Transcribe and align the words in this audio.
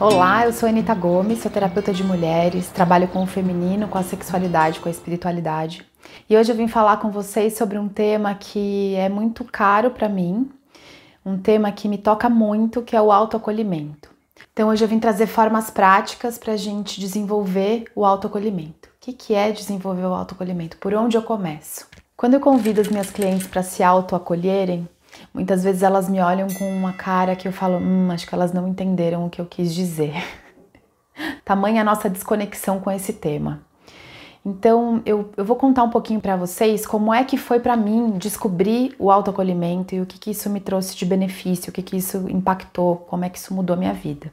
Olá, 0.00 0.46
eu 0.46 0.52
sou 0.54 0.66
Anita 0.66 0.94
Gomes, 0.94 1.40
sou 1.40 1.50
terapeuta 1.50 1.92
de 1.92 2.02
mulheres, 2.02 2.68
trabalho 2.68 3.06
com 3.06 3.22
o 3.22 3.26
feminino, 3.26 3.86
com 3.86 3.98
a 3.98 4.02
sexualidade, 4.02 4.80
com 4.80 4.88
a 4.88 4.90
espiritualidade. 4.90 5.86
E 6.26 6.34
hoje 6.34 6.50
eu 6.50 6.56
vim 6.56 6.66
falar 6.66 6.96
com 6.96 7.10
vocês 7.10 7.54
sobre 7.54 7.76
um 7.76 7.86
tema 7.86 8.34
que 8.34 8.94
é 8.94 9.10
muito 9.10 9.44
caro 9.44 9.90
para 9.90 10.08
mim, 10.08 10.50
um 11.22 11.36
tema 11.36 11.70
que 11.70 11.86
me 11.86 11.98
toca 11.98 12.30
muito, 12.30 12.80
que 12.80 12.96
é 12.96 13.02
o 13.02 13.12
autoacolhimento. 13.12 14.08
Então 14.54 14.70
hoje 14.70 14.82
eu 14.82 14.88
vim 14.88 14.98
trazer 14.98 15.26
formas 15.26 15.68
práticas 15.68 16.38
para 16.38 16.54
a 16.54 16.56
gente 16.56 16.98
desenvolver 16.98 17.84
o 17.94 18.02
autoacolhimento. 18.02 18.88
O 18.88 18.92
que, 19.02 19.12
que 19.12 19.34
é 19.34 19.52
desenvolver 19.52 20.06
o 20.06 20.14
autoacolhimento? 20.14 20.78
Por 20.78 20.94
onde 20.94 21.18
eu 21.18 21.22
começo? 21.22 21.86
Quando 22.16 22.32
eu 22.32 22.40
convido 22.40 22.80
as 22.80 22.88
minhas 22.88 23.10
clientes 23.10 23.46
para 23.46 23.62
se 23.62 23.82
autoacolherem, 23.82 24.88
Muitas 25.32 25.62
vezes 25.62 25.82
elas 25.82 26.08
me 26.08 26.20
olham 26.20 26.48
com 26.48 26.68
uma 26.70 26.92
cara 26.92 27.36
que 27.36 27.46
eu 27.46 27.52
falo, 27.52 27.78
hum, 27.78 28.10
acho 28.10 28.26
que 28.26 28.34
elas 28.34 28.52
não 28.52 28.68
entenderam 28.68 29.26
o 29.26 29.30
que 29.30 29.40
eu 29.40 29.46
quis 29.46 29.74
dizer. 29.74 30.14
Tamanha 31.44 31.82
a 31.82 31.84
nossa 31.84 32.08
desconexão 32.08 32.80
com 32.80 32.90
esse 32.90 33.12
tema. 33.12 33.62
Então, 34.44 35.02
eu, 35.04 35.30
eu 35.36 35.44
vou 35.44 35.54
contar 35.54 35.82
um 35.82 35.90
pouquinho 35.90 36.18
para 36.18 36.34
vocês 36.34 36.86
como 36.86 37.12
é 37.12 37.22
que 37.24 37.36
foi 37.36 37.60
para 37.60 37.76
mim 37.76 38.12
descobrir 38.16 38.94
o 38.98 39.10
autoacolhimento 39.10 39.94
e 39.94 40.00
o 40.00 40.06
que, 40.06 40.18
que 40.18 40.30
isso 40.30 40.48
me 40.48 40.60
trouxe 40.60 40.96
de 40.96 41.04
benefício, 41.04 41.68
o 41.68 41.72
que, 41.72 41.82
que 41.82 41.96
isso 41.96 42.24
impactou, 42.28 42.96
como 42.96 43.24
é 43.24 43.28
que 43.28 43.38
isso 43.38 43.52
mudou 43.52 43.74
a 43.74 43.78
minha 43.78 43.92
vida. 43.92 44.32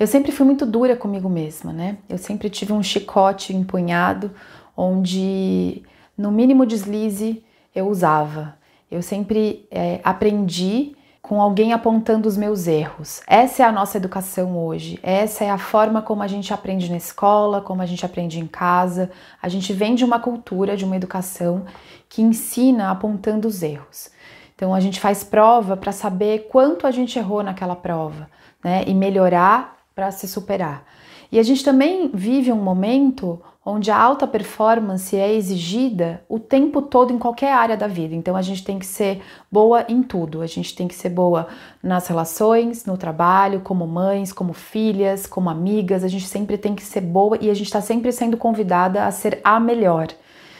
Eu 0.00 0.06
sempre 0.06 0.32
fui 0.32 0.46
muito 0.46 0.64
dura 0.64 0.96
comigo 0.96 1.28
mesma, 1.28 1.70
né? 1.70 1.98
Eu 2.08 2.16
sempre 2.16 2.48
tive 2.48 2.72
um 2.72 2.82
chicote 2.82 3.54
empunhado 3.54 4.30
onde, 4.74 5.82
no 6.16 6.32
mínimo 6.32 6.64
deslize, 6.64 7.44
eu 7.74 7.88
usava. 7.88 8.56
Eu 8.92 9.00
sempre 9.00 9.66
é, 9.70 10.00
aprendi 10.04 10.94
com 11.22 11.40
alguém 11.40 11.72
apontando 11.72 12.28
os 12.28 12.36
meus 12.36 12.66
erros. 12.66 13.22
Essa 13.26 13.62
é 13.62 13.66
a 13.66 13.72
nossa 13.72 13.96
educação 13.96 14.58
hoje. 14.58 14.98
Essa 15.02 15.44
é 15.44 15.50
a 15.50 15.56
forma 15.56 16.02
como 16.02 16.22
a 16.22 16.26
gente 16.26 16.52
aprende 16.52 16.90
na 16.90 16.98
escola, 16.98 17.62
como 17.62 17.80
a 17.80 17.86
gente 17.86 18.04
aprende 18.04 18.38
em 18.38 18.46
casa. 18.46 19.10
A 19.40 19.48
gente 19.48 19.72
vem 19.72 19.94
de 19.94 20.04
uma 20.04 20.20
cultura, 20.20 20.76
de 20.76 20.84
uma 20.84 20.94
educação 20.94 21.64
que 22.06 22.20
ensina 22.20 22.90
apontando 22.90 23.48
os 23.48 23.62
erros. 23.62 24.10
Então 24.54 24.74
a 24.74 24.80
gente 24.80 25.00
faz 25.00 25.24
prova 25.24 25.74
para 25.74 25.90
saber 25.90 26.48
quanto 26.50 26.86
a 26.86 26.90
gente 26.90 27.18
errou 27.18 27.42
naquela 27.42 27.74
prova, 27.74 28.28
né? 28.62 28.84
E 28.86 28.92
melhorar 28.92 29.78
para 29.94 30.10
se 30.10 30.28
superar. 30.28 30.84
E 31.30 31.38
a 31.38 31.42
gente 31.42 31.64
também 31.64 32.10
vive 32.12 32.52
um 32.52 32.62
momento 32.62 33.40
onde 33.64 33.90
a 33.92 33.96
alta 33.96 34.26
performance 34.26 35.16
é 35.16 35.32
exigida 35.32 36.22
o 36.28 36.38
tempo 36.38 36.82
todo 36.82 37.12
em 37.12 37.18
qualquer 37.18 37.52
área 37.52 37.76
da 37.76 37.86
vida. 37.86 38.14
Então 38.14 38.36
a 38.36 38.42
gente 38.42 38.64
tem 38.64 38.78
que 38.78 38.86
ser 38.86 39.22
boa 39.50 39.84
em 39.88 40.02
tudo. 40.02 40.42
A 40.42 40.46
gente 40.46 40.74
tem 40.74 40.88
que 40.88 40.94
ser 40.94 41.10
boa 41.10 41.46
nas 41.80 42.08
relações, 42.08 42.84
no 42.84 42.98
trabalho, 42.98 43.60
como 43.60 43.86
mães, 43.86 44.32
como 44.32 44.52
filhas, 44.52 45.26
como 45.26 45.48
amigas. 45.48 46.02
A 46.02 46.08
gente 46.08 46.26
sempre 46.26 46.58
tem 46.58 46.74
que 46.74 46.82
ser 46.82 47.02
boa 47.02 47.38
e 47.40 47.48
a 47.48 47.54
gente 47.54 47.66
está 47.66 47.80
sempre 47.80 48.10
sendo 48.10 48.36
convidada 48.36 49.06
a 49.06 49.10
ser 49.12 49.40
a 49.44 49.60
melhor. 49.60 50.08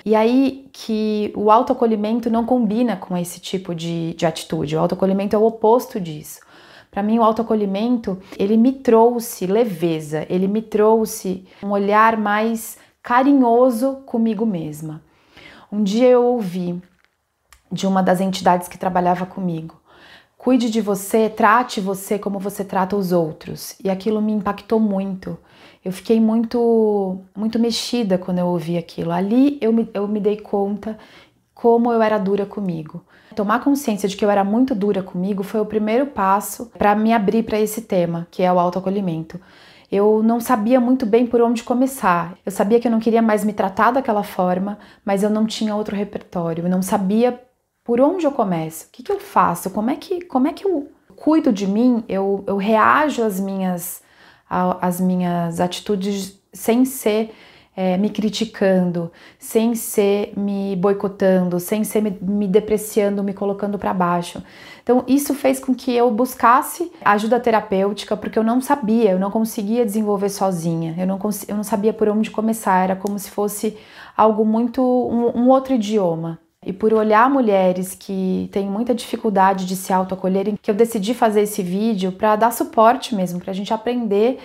E 0.05 0.14
aí 0.14 0.69
que 0.73 1.33
o 1.36 1.50
autoacolhimento 1.50 2.30
não 2.30 2.45
combina 2.45 2.97
com 2.97 3.17
esse 3.17 3.41
tipo 3.41 3.75
de, 3.75 4.14
de 4.14 4.27
atitude. 4.27 4.77
O 4.77 4.80
autoacolhimento 4.80 5.34
é 5.34 5.39
o 5.39 5.45
oposto 5.45 6.00
disso. 6.00 6.41
Para 6.92 7.03
mim, 7.03 7.19
o 7.19 7.23
autoacolhimento, 7.23 8.19
ele 8.39 8.55
me 8.55 8.70
trouxe 8.70 9.47
leveza, 9.47 10.27
ele 10.28 10.47
me 10.47 10.61
trouxe 10.61 11.47
um 11.62 11.70
olhar 11.70 12.19
mais 12.19 12.77
carinhoso 13.03 13.97
comigo 14.06 14.47
mesma. 14.47 15.03
Um 15.70 15.83
dia 15.83 16.08
eu 16.08 16.25
ouvi 16.25 16.81
de 17.70 17.86
uma 17.86 18.03
das 18.03 18.20
entidades 18.20 18.69
que 18.69 18.78
trabalhava 18.78 19.27
comigo: 19.27 19.81
cuide 20.39 20.70
de 20.70 20.81
você, 20.81 21.28
trate 21.28 21.80
você 21.80 22.19
como 22.19 22.39
você 22.39 22.64
trata 22.64 22.97
os 22.97 23.11
outros. 23.11 23.75
E 23.83 23.91
aquilo 23.91 24.23
me 24.23 24.33
impactou 24.33 24.78
muito. 24.78 25.36
Eu 25.85 25.90
fiquei 25.90 26.20
muito, 26.20 27.18
muito 27.36 27.58
mexida 27.58 28.17
quando 28.17 28.39
eu 28.39 28.46
ouvi 28.46 28.79
aquilo. 28.79 29.11
Ali 29.11 29.58
eu 29.61 29.73
me, 29.73 29.90
eu 29.92 30.07
me 30.07 30.20
dei 30.20 30.36
conta 30.36 30.96
como 31.52 31.92
eu 31.92 32.01
era 32.01 32.19
dura 32.19 32.46
comigo. 32.46 33.05
Tomar 33.34 33.64
consciência 33.64 34.08
de 34.08 34.17
que 34.17 34.24
eu 34.24 34.30
era 34.30 34.45
muito 34.45 34.74
dura 34.74 35.02
comigo 35.02 35.42
foi 35.42 35.61
o 35.61 35.67
primeiro 35.67 36.07
passo 36.07 36.67
para 36.79 36.95
me 36.95 37.13
abrir 37.13 37.42
para 37.45 37.58
esse 37.58 37.83
tema, 37.83 38.29
que 38.30 38.42
é 38.42 38.52
o 38.52 38.58
autoacolhimento 38.58 39.40
eu 39.92 40.23
não 40.23 40.41
sabia 40.41 40.80
muito 40.80 41.05
bem 41.05 41.27
por 41.27 41.42
onde 41.42 41.63
começar. 41.63 42.35
Eu 42.47 42.51
sabia 42.51 42.80
que 42.80 42.89
eu 42.89 42.91
não 42.91 42.98
queria 42.98 43.20
mais 43.20 43.45
me 43.45 43.53
tratar 43.53 43.91
daquela 43.91 44.23
forma, 44.23 44.79
mas 45.05 45.23
eu 45.23 45.29
não 45.29 45.47
tinha 45.47 45.77
outro 45.77 45.95
repertório. 45.95 46.64
Eu 46.64 46.70
não 46.70 46.80
sabia 46.80 47.39
por 47.85 48.01
onde 48.01 48.25
eu 48.25 48.33
começo. 48.33 48.86
O 48.86 48.91
que, 48.91 49.02
que 49.02 49.13
eu 49.13 49.20
faço? 49.20 49.69
Como 49.69 49.91
é 49.91 49.97
que, 49.97 50.23
como 50.23 50.48
é 50.48 50.52
que 50.55 50.67
eu 50.67 50.91
cuido 51.14 51.52
de 51.52 51.67
mim? 51.67 52.02
Eu, 52.08 52.42
eu 52.47 52.57
reajo 52.57 53.23
às 53.23 53.39
minhas, 53.39 54.02
às 54.48 54.98
minhas 54.98 55.61
atitudes 55.61 56.41
sem 56.55 56.86
ser 56.86 57.35
é, 57.77 57.98
me 57.98 58.08
criticando, 58.08 59.13
sem 59.39 59.75
ser 59.75 60.33
me 60.36 60.75
boicotando, 60.77 61.61
sem 61.61 61.85
ser 61.85 62.01
me, 62.02 62.11
me 62.20 62.48
depreciando, 62.48 63.23
me 63.23 63.35
colocando 63.35 63.79
para 63.79 63.92
baixo. 63.92 64.42
Então, 64.83 65.05
isso 65.07 65.35
fez 65.35 65.61
com 65.61 65.75
que 65.75 65.95
eu 65.95 66.11
buscasse 66.11 66.91
ajuda 67.05 67.39
terapêutica, 67.39 68.17
porque 68.17 68.39
eu 68.39 68.43
não 68.43 68.61
sabia, 68.61 69.13
eu 69.13 69.19
não 69.19 69.31
conseguia 69.31 69.85
desenvolver 69.85 70.29
sozinha, 70.29 70.95
eu 70.98 71.07
não, 71.07 71.19
eu 71.48 71.57
não 71.57 71.63
sabia 71.63 71.93
por 71.93 72.09
onde 72.09 72.31
começar, 72.31 72.83
era 72.85 72.97
como 72.97 73.19
se 73.19 73.31
fosse 73.31 73.77
algo 74.17 74.45
muito. 74.45 74.83
um, 74.83 75.43
um 75.43 75.48
outro 75.48 75.75
idioma. 75.75 76.39
E 76.65 76.73
por 76.73 76.95
olhar 76.95 77.29
mulheres 77.29 77.93
que 77.93 78.48
têm 78.53 78.70
muita 78.70 78.95
dificuldade 78.95 79.67
de 79.67 79.75
se 79.75 79.93
autoacolherem, 79.93 80.57
que 80.61 80.70
eu 80.70 80.75
decidi 80.75 81.13
fazer 81.13 81.43
esse 81.43 81.61
vídeo 81.61 82.13
para 82.13 82.37
dar 82.37 82.53
suporte 82.53 83.17
mesmo, 83.17 83.41
para 83.41 83.51
a 83.51 83.55
gente 83.55 83.75
aprender 83.75 84.39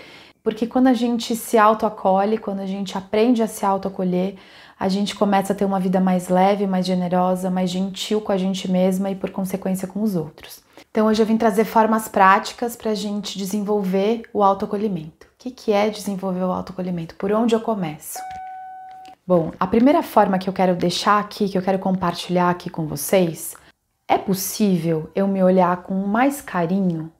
porque 0.47 0.65
quando 0.65 0.87
a 0.87 0.93
gente 0.93 1.35
se 1.35 1.57
autoacolhe, 1.57 2.37
quando 2.37 2.61
a 2.61 2.65
gente 2.65 2.97
aprende 2.97 3.43
a 3.43 3.47
se 3.47 3.65
autoacolher, 3.65 4.35
a 4.79 4.87
gente 4.87 5.15
começa 5.15 5.53
a 5.53 5.55
ter 5.55 5.65
uma 5.65 5.79
vida 5.79 5.99
mais 5.99 6.29
leve, 6.29 6.67
mais 6.67 6.85
generosa, 6.85 7.49
mais 7.49 7.69
gentil 7.69 8.21
com 8.21 8.31
a 8.31 8.37
gente 8.37 8.69
mesma 8.69 9.09
e, 9.09 9.15
por 9.15 9.31
consequência, 9.31 9.87
com 9.87 10.03
os 10.03 10.15
outros. 10.15 10.61
Então, 10.91 11.07
hoje 11.07 11.21
eu 11.21 11.25
vim 11.25 11.37
trazer 11.37 11.65
formas 11.65 12.07
práticas 12.07 12.75
para 12.75 12.91
a 12.91 12.95
gente 12.95 13.37
desenvolver 13.37 14.23
o 14.31 14.43
autoacolhimento. 14.43 15.25
O 15.25 15.29
que, 15.39 15.49
que 15.49 15.71
é 15.71 15.89
desenvolver 15.89 16.43
o 16.43 16.51
autoacolhimento? 16.51 17.15
Por 17.15 17.31
onde 17.31 17.55
eu 17.55 17.59
começo? 17.59 18.19
Bom, 19.25 19.51
a 19.59 19.65
primeira 19.65 20.03
forma 20.03 20.37
que 20.37 20.47
eu 20.47 20.53
quero 20.53 20.75
deixar 20.75 21.19
aqui, 21.19 21.49
que 21.49 21.57
eu 21.57 21.61
quero 21.61 21.79
compartilhar 21.79 22.49
aqui 22.49 22.69
com 22.69 22.85
vocês, 22.85 23.55
é 24.07 24.17
possível 24.17 25.09
eu 25.15 25.27
me 25.27 25.43
olhar 25.43 25.75
com 25.83 25.95
mais 25.95 26.39
carinho? 26.39 27.11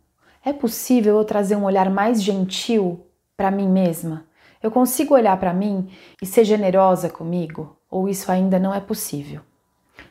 É 0.45 0.53
possível 0.53 1.18
eu 1.18 1.25
trazer 1.25 1.56
um 1.56 1.66
olhar 1.66 1.89
mais 1.89 2.24
gentil 2.24 3.06
para 3.35 3.51
mim 3.51 3.68
mesma? 3.68 4.27
Eu 4.62 4.72
consigo 4.72 5.13
olhar 5.13 5.38
para 5.38 5.53
mim 5.53 5.90
e 6.22 6.25
ser 6.25 6.44
generosa 6.44 7.09
comigo? 7.09 7.78
Ou 7.90 8.09
isso 8.09 8.31
ainda 8.31 8.59
não 8.59 8.73
é 8.73 8.79
possível? 8.79 9.41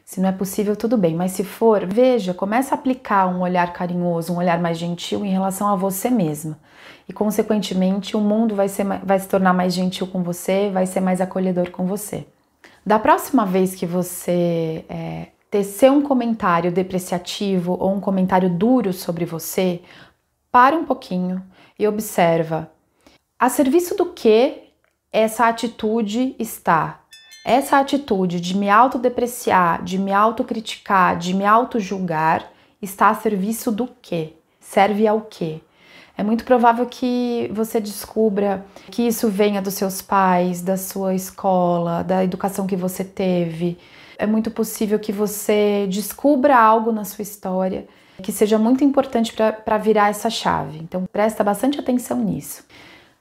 Se 0.05 0.21
não 0.21 0.29
é 0.29 0.33
possível, 0.33 0.77
tudo 0.77 0.97
bem, 0.97 1.15
mas 1.15 1.33
se 1.33 1.43
for, 1.43 1.85
veja, 1.85 2.33
começa 2.33 2.75
a 2.75 2.79
aplicar 2.79 3.27
um 3.27 3.41
olhar 3.41 3.73
carinhoso, 3.73 4.33
um 4.33 4.37
olhar 4.37 4.61
mais 4.61 4.79
gentil 4.79 5.25
em 5.25 5.31
relação 5.31 5.69
a 5.69 5.75
você 5.75 6.09
mesma. 6.11 6.59
E, 7.09 7.13
consequentemente, 7.13 8.17
o 8.17 8.21
mundo 8.21 8.55
vai, 8.55 8.69
ser, 8.69 8.85
vai 8.85 9.19
se 9.19 9.29
tornar 9.29 9.53
mais 9.53 9.75
gentil 9.75 10.07
com 10.07 10.23
você, 10.23 10.71
vai 10.71 10.87
ser 10.87 11.01
mais 11.01 11.21
acolhedor 11.21 11.71
com 11.71 11.87
você. 11.87 12.27
Da 12.85 13.01
próxima 13.01 13.45
vez 13.45 13.75
que 13.75 13.85
você 13.85 14.85
é, 14.89 15.27
tecer 15.51 15.91
um 15.91 16.03
comentário 16.03 16.71
depreciativo 16.71 17.77
ou 17.79 17.93
um 17.93 18.01
comentário 18.01 18.49
duro 18.49 18.93
sobre 18.93 19.25
você, 19.25 19.83
para 20.53 20.77
um 20.77 20.85
pouquinho 20.85 21.43
e 21.77 21.87
observa 21.87 22.71
a 23.39 23.51
serviço 23.51 23.95
do 23.95 24.07
que 24.07 24.63
essa 25.13 25.47
atitude 25.47 26.35
está? 26.39 27.01
Essa 27.45 27.79
atitude 27.79 28.41
de 28.41 28.57
me 28.57 28.69
autodepreciar, 28.71 29.85
de 29.85 29.99
me 29.99 30.13
autocriticar, 30.13 31.19
de 31.19 31.35
me 31.35 31.45
autojulgar, 31.45 32.51
está 32.81 33.11
a 33.11 33.15
serviço 33.15 33.71
do 33.71 33.87
que? 34.01 34.35
Serve 34.59 35.07
ao 35.07 35.21
que? 35.21 35.63
É 36.19 36.23
muito 36.23 36.45
provável 36.45 36.87
que 36.87 37.51
você 37.53 37.79
descubra 37.79 38.65
que 38.91 39.03
isso 39.07 39.29
venha 39.29 39.61
dos 39.61 39.75
seus 39.75 40.01
pais, 40.01 40.63
da 40.63 40.79
sua 40.79 41.15
escola, 41.15 42.03
da 42.03 42.25
educação 42.25 42.67
que 42.67 42.75
você 42.75 43.05
teve. 43.05 43.79
É 44.19 44.27
muito 44.27 44.51
possível 44.51 44.99
que 44.99 45.13
você 45.13 45.87
descubra 45.91 46.59
algo 46.59 46.91
na 46.91 47.05
sua 47.05 47.23
história 47.23 47.87
que 48.23 48.33
seja 48.33 48.59
muito 48.59 48.83
importante 48.83 49.35
para 49.35 49.77
virar 49.77 50.09
essa 50.09 50.31
chave. 50.31 50.79
Então, 50.79 51.05
presta 51.13 51.45
bastante 51.45 51.79
atenção 51.79 52.19
nisso. 52.19 52.65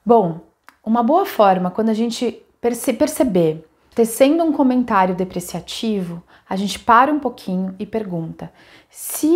Bom, 0.06 0.42
uma 0.86 1.02
boa 1.02 1.26
forma 1.26 1.72
quando 1.72 1.90
a 1.90 1.94
gente 1.94 2.44
perce 2.62 2.94
perceber 2.94 3.68
tecendo 3.96 4.44
um 4.44 4.52
comentário 4.52 5.16
depreciativo, 5.16 6.22
a 6.48 6.56
gente 6.56 6.78
para 6.78 7.12
um 7.12 7.20
pouquinho 7.20 7.74
e 7.80 7.88
pergunta: 7.88 8.52
se 8.88 9.36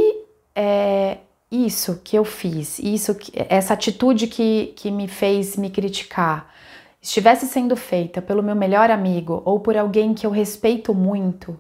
é, 0.54 1.18
isso 1.52 2.02
que 2.04 2.16
eu 2.16 2.24
fiz, 2.24 2.78
isso 2.78 3.18
essa 3.34 3.74
atitude 3.74 4.28
que, 4.28 4.74
que 4.76 4.92
me 4.92 5.08
fez 5.08 5.58
me 5.58 5.72
criticar, 5.72 6.54
estivesse 7.02 7.48
sendo 7.48 7.76
feita 7.76 8.22
pelo 8.22 8.44
meu 8.44 8.56
melhor 8.56 8.92
amigo 8.92 9.42
ou 9.46 9.60
por 9.60 9.76
alguém 9.76 10.14
que 10.14 10.28
eu 10.28 10.30
respeito 10.30 10.94
muito, 10.94 11.60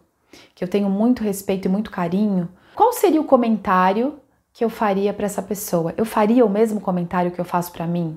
que 0.54 0.64
eu 0.64 0.68
tenho 0.68 0.88
muito 0.88 1.24
respeito 1.24 1.68
e 1.68 1.72
muito 1.72 1.90
carinho, 1.90 2.48
qual 2.76 2.94
seria 2.94 3.20
o 3.20 3.26
comentário 3.26 4.20
que 4.54 4.64
eu 4.64 4.70
faria 4.70 5.12
para 5.14 5.26
essa 5.26 5.42
pessoa? 5.42 5.96
Eu 5.98 6.06
faria 6.06 6.46
o 6.46 6.50
mesmo 6.50 6.80
comentário 6.80 7.32
que 7.32 7.42
eu 7.42 7.46
faço 7.46 7.72
para 7.72 7.88
mim? 7.88 8.16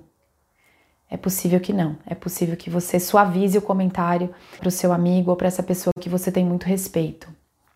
É 1.13 1.17
possível 1.19 1.61
que 1.61 1.75
não. 1.75 1.95
É 2.07 2.15
possível 2.15 2.57
que 2.57 2.71
você 2.71 2.99
suavize 2.99 3.59
o 3.59 3.61
comentário 3.61 4.31
para 4.59 4.69
o 4.69 4.71
seu 4.71 4.95
amigo 4.95 5.31
ou 5.31 5.37
para 5.37 5.47
essa 5.47 5.63
pessoa 5.63 5.93
que 6.01 6.09
você 6.09 6.33
tem 6.33 6.43
muito 6.43 6.65
respeito. 6.65 7.29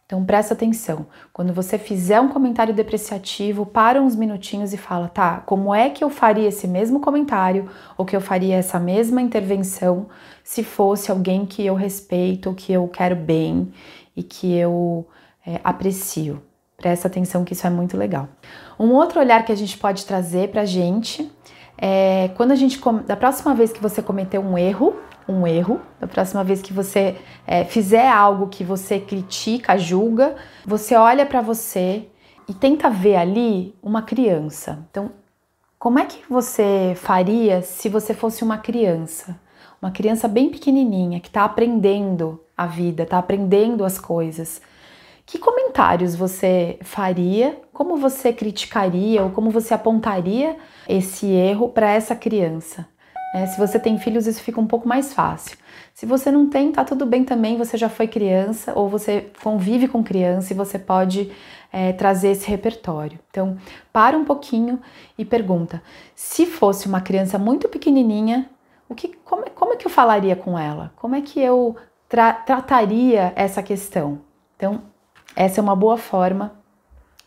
Então 0.06 0.24
presta 0.24 0.54
atenção. 0.54 1.04
Quando 1.34 1.52
você 1.52 1.76
fizer 1.76 2.18
um 2.18 2.28
comentário 2.28 2.72
depreciativo, 2.72 3.66
para 3.66 4.00
uns 4.00 4.16
minutinhos 4.16 4.72
e 4.72 4.78
fala, 4.78 5.08
tá, 5.08 5.40
como 5.40 5.74
é 5.74 5.90
que 5.90 6.02
eu 6.02 6.08
faria 6.08 6.48
esse 6.48 6.66
mesmo 6.66 6.98
comentário 6.98 7.68
ou 7.98 8.06
que 8.06 8.16
eu 8.16 8.22
faria 8.22 8.56
essa 8.56 8.80
mesma 8.80 9.20
intervenção 9.20 10.06
se 10.42 10.64
fosse 10.64 11.10
alguém 11.10 11.44
que 11.44 11.66
eu 11.66 11.74
respeito, 11.74 12.54
que 12.54 12.72
eu 12.72 12.88
quero 12.88 13.16
bem 13.16 13.70
e 14.16 14.22
que 14.22 14.56
eu 14.56 15.06
é, 15.46 15.60
aprecio. 15.62 16.42
Presta 16.78 17.06
atenção 17.06 17.44
que 17.44 17.52
isso 17.52 17.66
é 17.66 17.70
muito 17.70 17.98
legal. 17.98 18.30
Um 18.80 18.92
outro 18.92 19.20
olhar 19.20 19.44
que 19.44 19.52
a 19.52 19.56
gente 19.56 19.76
pode 19.76 20.06
trazer 20.06 20.48
pra 20.48 20.64
gente 20.64 21.30
é, 21.78 22.30
quando 22.36 22.52
a 22.52 22.54
gente 22.54 22.80
da 23.06 23.16
próxima 23.16 23.54
vez 23.54 23.72
que 23.72 23.82
você 23.82 24.02
cometer 24.02 24.38
um 24.38 24.56
erro, 24.56 24.96
um 25.28 25.46
erro, 25.46 25.80
da 26.00 26.06
próxima 26.06 26.42
vez 26.44 26.62
que 26.62 26.72
você 26.72 27.16
é, 27.46 27.64
fizer 27.64 28.08
algo 28.08 28.46
que 28.46 28.64
você 28.64 28.98
critica, 28.98 29.76
julga, 29.76 30.36
você 30.64 30.94
olha 30.94 31.26
para 31.26 31.40
você 31.40 32.08
e 32.48 32.54
tenta 32.54 32.88
ver 32.88 33.16
ali 33.16 33.74
uma 33.82 34.02
criança. 34.02 34.84
Então, 34.90 35.10
como 35.78 35.98
é 35.98 36.06
que 36.06 36.22
você 36.30 36.94
faria 36.96 37.60
se 37.62 37.88
você 37.88 38.14
fosse 38.14 38.42
uma 38.42 38.58
criança? 38.58 39.38
Uma 39.82 39.90
criança 39.90 40.26
bem 40.26 40.48
pequenininha 40.48 41.20
que 41.20 41.28
está 41.28 41.44
aprendendo 41.44 42.40
a 42.56 42.66
vida, 42.66 43.02
está 43.02 43.18
aprendendo 43.18 43.84
as 43.84 43.98
coisas. 43.98 44.62
Que 45.26 45.38
comentários 45.38 46.14
você 46.14 46.78
faria? 46.82 47.60
Como 47.72 47.96
você 47.96 48.32
criticaria 48.32 49.24
ou 49.24 49.30
como 49.30 49.50
você 49.50 49.74
apontaria 49.74 50.56
esse 50.88 51.26
erro 51.26 51.68
para 51.68 51.90
essa 51.90 52.14
criança? 52.14 52.86
É, 53.34 53.44
se 53.44 53.58
você 53.58 53.78
tem 53.78 53.98
filhos, 53.98 54.28
isso 54.28 54.40
fica 54.40 54.60
um 54.60 54.68
pouco 54.68 54.88
mais 54.88 55.12
fácil. 55.12 55.58
Se 55.92 56.06
você 56.06 56.30
não 56.30 56.48
tem, 56.48 56.70
tá 56.70 56.84
tudo 56.84 57.04
bem 57.04 57.24
também, 57.24 57.58
você 57.58 57.76
já 57.76 57.88
foi 57.88 58.06
criança 58.06 58.72
ou 58.74 58.88
você 58.88 59.30
convive 59.42 59.88
com 59.88 60.02
criança 60.02 60.52
e 60.52 60.56
você 60.56 60.78
pode 60.78 61.32
é, 61.72 61.92
trazer 61.92 62.28
esse 62.28 62.48
repertório. 62.48 63.18
Então, 63.28 63.58
para 63.92 64.16
um 64.16 64.24
pouquinho 64.24 64.80
e 65.18 65.24
pergunta: 65.24 65.82
se 66.14 66.46
fosse 66.46 66.86
uma 66.86 67.00
criança 67.00 67.36
muito 67.36 67.68
pequenininha, 67.68 68.48
o 68.88 68.94
que, 68.94 69.08
como, 69.24 69.50
como 69.50 69.72
é 69.72 69.76
que 69.76 69.86
eu 69.86 69.90
falaria 69.90 70.36
com 70.36 70.56
ela? 70.56 70.92
Como 70.94 71.16
é 71.16 71.20
que 71.20 71.40
eu 71.40 71.74
tra 72.08 72.32
trataria 72.32 73.32
essa 73.34 73.62
questão? 73.62 74.20
Então, 74.56 74.82
essa 75.36 75.60
é 75.60 75.62
uma 75.62 75.76
boa 75.76 75.98
forma 75.98 76.52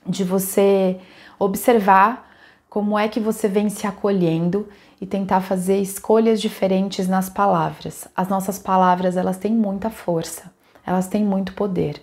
de 0.06 0.23
você 0.23 1.00
observar 1.38 2.27
como 2.67 2.97
é 2.97 3.07
que 3.07 3.19
você 3.19 3.47
vem 3.47 3.69
se 3.69 3.85
acolhendo 3.88 4.67
e 5.00 5.06
tentar 5.06 5.41
fazer 5.41 5.77
escolhas 5.79 6.41
diferentes 6.41 7.07
nas 7.07 7.29
palavras. 7.29 8.07
As 8.15 8.27
nossas 8.27 8.59
palavras, 8.59 9.15
elas 9.15 9.38
têm 9.38 9.53
muita 9.53 9.89
força, 9.89 10.51
elas 10.85 11.07
têm 11.07 11.23
muito 11.23 11.53
poder. 11.53 12.01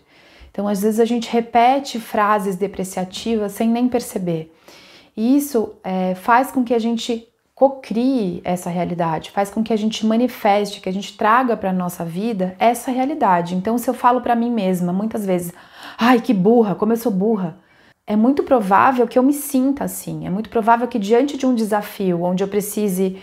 Então, 0.50 0.66
às 0.66 0.80
vezes 0.80 1.00
a 1.00 1.04
gente 1.04 1.28
repete 1.28 2.00
frases 2.00 2.56
depreciativas 2.56 3.52
sem 3.52 3.68
nem 3.68 3.88
perceber. 3.88 4.54
E 5.16 5.36
isso 5.36 5.74
é, 5.84 6.14
faz 6.14 6.50
com 6.50 6.64
que 6.64 6.72
a 6.72 6.78
gente 6.78 7.28
cocrie 7.54 8.42
essa 8.44 8.68
realidade, 8.68 9.30
faz 9.30 9.50
com 9.50 9.62
que 9.62 9.72
a 9.72 9.76
gente 9.76 10.04
manifeste, 10.04 10.80
que 10.80 10.88
a 10.88 10.92
gente 10.92 11.16
traga 11.16 11.56
para 11.56 11.70
a 11.70 11.72
nossa 11.72 12.04
vida 12.04 12.54
essa 12.58 12.90
realidade. 12.90 13.54
Então, 13.54 13.78
se 13.78 13.88
eu 13.88 13.94
falo 13.94 14.20
para 14.20 14.36
mim 14.36 14.50
mesma 14.50 14.92
muitas 14.92 15.24
vezes, 15.24 15.52
ai 15.98 16.20
que 16.20 16.34
burra, 16.34 16.74
como 16.74 16.92
eu 16.92 16.96
sou 16.96 17.12
burra, 17.12 17.58
é 18.06 18.14
muito 18.14 18.42
provável 18.42 19.06
que 19.08 19.18
eu 19.18 19.22
me 19.22 19.32
sinta 19.32 19.84
assim. 19.84 20.26
É 20.26 20.30
muito 20.30 20.48
provável 20.48 20.86
que 20.86 20.98
diante 20.98 21.36
de 21.36 21.46
um 21.46 21.54
desafio 21.54 22.22
onde 22.22 22.44
eu 22.44 22.48
precise 22.48 23.20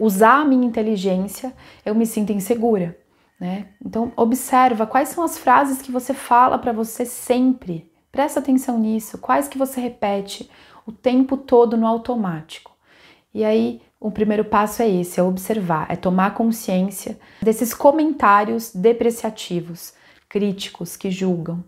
usar 0.00 0.40
a 0.40 0.44
minha 0.44 0.66
inteligência, 0.66 1.52
eu 1.84 1.94
me 1.94 2.04
sinta 2.04 2.32
insegura. 2.32 2.98
Né? 3.38 3.66
Então, 3.84 4.12
observa 4.16 4.86
quais 4.86 5.10
são 5.10 5.22
as 5.22 5.38
frases 5.38 5.82
que 5.82 5.92
você 5.92 6.14
fala 6.14 6.58
para 6.58 6.72
você 6.72 7.04
sempre. 7.04 7.90
Presta 8.10 8.40
atenção 8.40 8.78
nisso. 8.78 9.18
Quais 9.18 9.46
que 9.46 9.58
você 9.58 9.80
repete 9.80 10.48
o 10.86 10.92
tempo 10.92 11.36
todo 11.36 11.76
no 11.76 11.86
automático. 11.86 12.72
E 13.32 13.44
aí, 13.44 13.80
o 13.98 14.10
primeiro 14.10 14.44
passo 14.44 14.82
é 14.82 14.88
esse, 14.88 15.18
é 15.18 15.22
observar, 15.22 15.86
é 15.90 15.96
tomar 15.96 16.34
consciência 16.34 17.18
desses 17.42 17.72
comentários 17.72 18.72
depreciativos, 18.72 19.94
críticos, 20.28 20.96
que 20.96 21.10
julgam. 21.10 21.64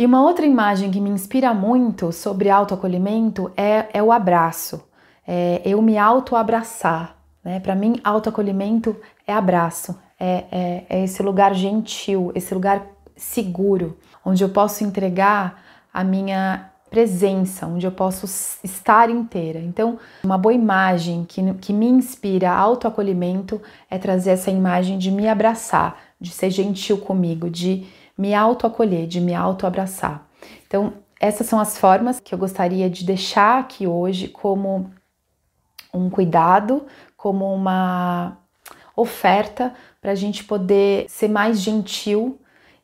E 0.00 0.06
uma 0.06 0.22
outra 0.22 0.46
imagem 0.46 0.90
que 0.90 0.98
me 0.98 1.10
inspira 1.10 1.52
muito 1.52 2.10
sobre 2.10 2.48
autoacolhimento 2.48 3.52
é, 3.54 3.86
é 3.92 4.02
o 4.02 4.10
abraço, 4.10 4.82
é 5.28 5.60
eu 5.62 5.82
me 5.82 5.98
autoabraçar. 5.98 7.18
Né? 7.44 7.60
Para 7.60 7.74
mim, 7.74 8.00
autoacolhimento 8.02 8.96
é 9.26 9.34
abraço, 9.34 9.94
é, 10.18 10.44
é, 10.50 10.84
é 10.88 11.04
esse 11.04 11.22
lugar 11.22 11.54
gentil, 11.54 12.32
esse 12.34 12.54
lugar 12.54 12.82
seguro, 13.14 13.98
onde 14.24 14.42
eu 14.42 14.48
posso 14.48 14.82
entregar 14.84 15.62
a 15.92 16.02
minha 16.02 16.70
presença, 16.88 17.66
onde 17.66 17.86
eu 17.86 17.92
posso 17.92 18.24
estar 18.64 19.10
inteira. 19.10 19.58
Então, 19.58 19.98
uma 20.24 20.38
boa 20.38 20.54
imagem 20.54 21.26
que, 21.28 21.52
que 21.60 21.74
me 21.74 21.86
inspira 21.86 22.50
autoacolhimento 22.50 23.60
é 23.90 23.98
trazer 23.98 24.30
essa 24.30 24.50
imagem 24.50 24.96
de 24.96 25.10
me 25.10 25.28
abraçar, 25.28 25.98
de 26.18 26.30
ser 26.30 26.48
gentil 26.48 26.96
comigo, 26.96 27.50
de 27.50 27.86
me 28.20 28.34
autoacolher, 28.34 29.06
de 29.06 29.18
me 29.18 29.34
autoabraçar. 29.34 30.26
Então, 30.66 30.92
essas 31.18 31.46
são 31.46 31.58
as 31.58 31.78
formas 31.78 32.20
que 32.20 32.34
eu 32.34 32.38
gostaria 32.38 32.90
de 32.90 33.02
deixar 33.02 33.60
aqui 33.60 33.86
hoje 33.86 34.28
como 34.28 34.90
um 35.92 36.10
cuidado, 36.10 36.86
como 37.16 37.50
uma 37.50 38.36
oferta 38.94 39.72
para 40.02 40.12
a 40.12 40.14
gente 40.14 40.44
poder 40.44 41.06
ser 41.08 41.28
mais 41.28 41.62
gentil 41.62 42.38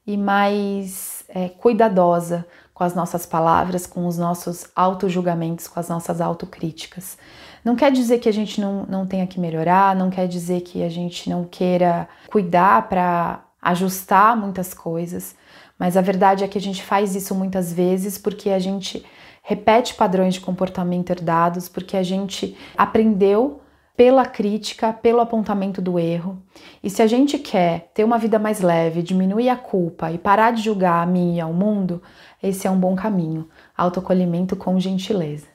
e 0.06 0.16
mais 0.16 1.24
é, 1.28 1.50
cuidadosa 1.50 2.46
com 2.72 2.82
as 2.82 2.94
nossas 2.94 3.26
palavras, 3.26 3.86
com 3.86 4.06
os 4.06 4.16
nossos 4.16 4.66
auto-julgamentos, 4.74 5.68
com 5.68 5.78
as 5.78 5.88
nossas 5.90 6.18
autocríticas. 6.18 7.18
Não 7.62 7.76
quer 7.76 7.92
dizer 7.92 8.20
que 8.20 8.28
a 8.28 8.32
gente 8.32 8.58
não, 8.58 8.86
não 8.86 9.06
tenha 9.06 9.26
que 9.26 9.38
melhorar, 9.38 9.94
não 9.94 10.08
quer 10.08 10.26
dizer 10.26 10.62
que 10.62 10.82
a 10.82 10.88
gente 10.88 11.28
não 11.28 11.44
queira 11.44 12.08
cuidar 12.30 12.88
para 12.88 13.45
ajustar 13.66 14.36
muitas 14.36 14.72
coisas, 14.72 15.34
mas 15.78 15.96
a 15.96 16.00
verdade 16.00 16.44
é 16.44 16.48
que 16.48 16.56
a 16.56 16.60
gente 16.60 16.82
faz 16.82 17.14
isso 17.14 17.34
muitas 17.34 17.72
vezes 17.72 18.16
porque 18.16 18.50
a 18.50 18.58
gente 18.58 19.04
repete 19.42 19.94
padrões 19.94 20.34
de 20.34 20.40
comportamento 20.40 21.10
herdados, 21.10 21.68
porque 21.68 21.96
a 21.96 22.02
gente 22.02 22.56
aprendeu 22.76 23.60
pela 23.96 24.26
crítica, 24.26 24.92
pelo 24.92 25.20
apontamento 25.20 25.80
do 25.80 25.98
erro. 25.98 26.40
E 26.82 26.90
se 26.90 27.02
a 27.02 27.06
gente 27.06 27.38
quer 27.38 27.90
ter 27.94 28.04
uma 28.04 28.18
vida 28.18 28.38
mais 28.38 28.60
leve, 28.60 29.02
diminuir 29.02 29.48
a 29.48 29.56
culpa 29.56 30.12
e 30.12 30.18
parar 30.18 30.52
de 30.52 30.62
julgar 30.62 31.02
a 31.02 31.06
mim 31.06 31.36
e 31.36 31.40
ao 31.40 31.52
mundo, 31.52 32.02
esse 32.42 32.66
é 32.66 32.70
um 32.70 32.78
bom 32.78 32.94
caminho. 32.94 33.48
Autocolhimento 33.76 34.54
com 34.54 34.78
gentileza. 34.78 35.46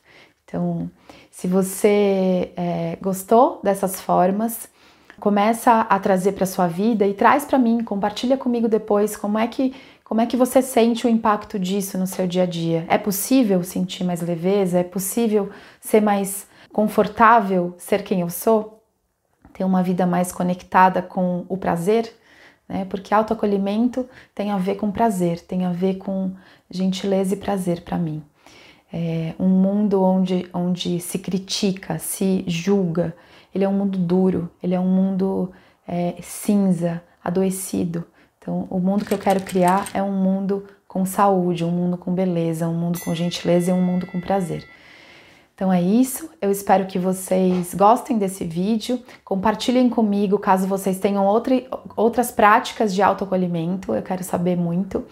Então, 0.43 0.89
se 1.29 1.47
você 1.47 2.51
é, 2.57 2.97
gostou 3.01 3.62
dessas 3.63 4.01
formas, 4.01 4.67
começa 5.21 5.81
a 5.81 5.99
trazer 5.99 6.31
para 6.31 6.47
sua 6.47 6.67
vida 6.67 7.05
e 7.05 7.13
traz 7.13 7.45
para 7.45 7.59
mim, 7.59 7.83
compartilha 7.83 8.35
comigo 8.35 8.67
depois 8.67 9.15
como 9.15 9.37
é 9.37 9.47
que 9.47 9.73
como 10.03 10.19
é 10.19 10.25
que 10.25 10.35
você 10.35 10.61
sente 10.61 11.07
o 11.07 11.09
impacto 11.09 11.57
disso 11.57 11.97
no 11.97 12.05
seu 12.05 12.27
dia 12.27 12.43
a 12.43 12.45
dia. 12.45 12.85
É 12.89 12.97
possível 12.97 13.63
sentir 13.63 14.03
mais 14.03 14.21
leveza? 14.21 14.79
É 14.79 14.83
possível 14.83 15.49
ser 15.79 16.01
mais 16.01 16.47
confortável 16.73 17.73
ser 17.77 18.03
quem 18.03 18.19
eu 18.19 18.29
sou, 18.29 18.83
ter 19.53 19.63
uma 19.63 19.81
vida 19.81 20.05
mais 20.05 20.29
conectada 20.29 21.01
com 21.01 21.45
o 21.47 21.55
prazer, 21.55 22.13
né? 22.67 22.83
Porque 22.89 23.13
autoacolhimento 23.13 24.05
tem 24.35 24.51
a 24.51 24.57
ver 24.57 24.75
com 24.75 24.91
prazer, 24.91 25.39
tem 25.39 25.65
a 25.65 25.71
ver 25.71 25.95
com 25.97 26.33
gentileza 26.69 27.33
e 27.33 27.37
prazer 27.37 27.81
para 27.81 27.97
mim. 27.97 28.21
É 28.93 29.33
um 29.39 29.48
mundo 29.48 30.03
onde, 30.03 30.48
onde 30.53 31.00
se 31.00 31.17
critica, 31.17 31.98
se 31.98 32.43
julga, 32.45 33.15
ele 33.53 33.63
é 33.63 33.69
um 33.69 33.74
mundo 33.74 33.98
duro, 33.98 34.50
ele 34.62 34.75
é 34.75 34.79
um 34.79 34.88
mundo 34.88 35.51
é, 35.88 36.15
cinza, 36.21 37.01
adoecido. 37.24 38.05
Então, 38.38 38.67
o 38.69 38.79
mundo 38.79 39.05
que 39.05 39.13
eu 39.13 39.17
quero 39.17 39.41
criar 39.41 39.88
é 39.93 40.01
um 40.01 40.12
mundo 40.12 40.65
com 40.88 41.05
saúde, 41.05 41.63
um 41.63 41.71
mundo 41.71 41.98
com 41.98 42.13
beleza, 42.13 42.67
um 42.67 42.74
mundo 42.74 43.00
com 43.00 43.15
gentileza 43.15 43.71
e 43.71 43.74
um 43.74 43.81
mundo 43.81 44.05
com 44.07 44.19
prazer. 44.19 44.67
Então 45.61 45.71
é 45.71 45.79
isso, 45.79 46.27
eu 46.41 46.49
espero 46.49 46.87
que 46.87 46.97
vocês 46.97 47.75
gostem 47.75 48.17
desse 48.17 48.43
vídeo, 48.43 48.99
compartilhem 49.23 49.91
comigo 49.91 50.39
caso 50.39 50.65
vocês 50.65 50.97
tenham 50.97 51.23
outra, 51.23 51.53
outras 51.95 52.31
práticas 52.31 52.91
de 52.91 52.99
autoacolhimento, 52.99 53.93
eu 53.93 54.01
quero 54.01 54.23
saber 54.23 54.57
muito. 54.57 55.05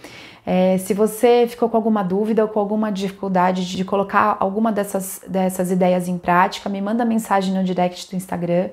É, 0.44 0.80
se 0.80 0.92
você 0.92 1.46
ficou 1.48 1.70
com 1.70 1.78
alguma 1.78 2.02
dúvida 2.02 2.42
ou 2.42 2.50
com 2.50 2.60
alguma 2.60 2.92
dificuldade 2.92 3.64
de 3.64 3.86
colocar 3.86 4.38
alguma 4.40 4.72
dessas, 4.72 5.22
dessas 5.28 5.70
ideias 5.70 6.08
em 6.08 6.18
prática, 6.18 6.68
me 6.68 6.82
manda 6.82 7.06
mensagem 7.06 7.54
no 7.54 7.64
direct 7.64 8.10
do 8.10 8.16
Instagram. 8.16 8.70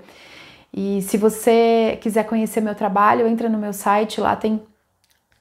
E 0.72 1.02
se 1.02 1.18
você 1.18 1.98
quiser 2.00 2.24
conhecer 2.24 2.62
meu 2.62 2.74
trabalho, 2.74 3.28
entra 3.28 3.50
no 3.50 3.58
meu 3.58 3.74
site, 3.74 4.18
lá 4.18 4.34
tem 4.34 4.62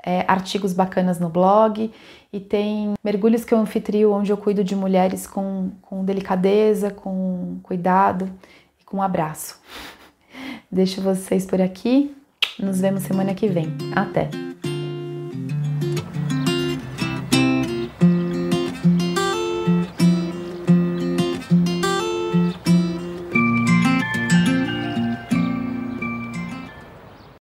é, 0.05 0.23
artigos 0.27 0.71
bacanas 0.71 1.19
no 1.19 1.27
blog 1.27 1.91
e 2.31 2.39
tem 2.39 2.93
mergulhos 3.03 3.43
que 3.43 3.53
eu 3.53 3.57
anfitrio 3.57 4.11
onde 4.11 4.31
eu 4.31 4.37
cuido 4.37 4.63
de 4.63 4.75
mulheres 4.75 5.25
com, 5.25 5.71
com 5.81 6.05
delicadeza, 6.05 6.91
com 6.91 7.57
cuidado 7.63 8.29
e 8.79 8.83
com 8.85 8.97
um 8.97 9.01
abraço. 9.01 9.59
Deixo 10.71 11.01
vocês 11.01 11.45
por 11.45 11.59
aqui. 11.59 12.15
Nos 12.59 12.79
vemos 12.79 13.03
semana 13.03 13.33
que 13.33 13.47
vem. 13.47 13.75
Até! 13.95 14.44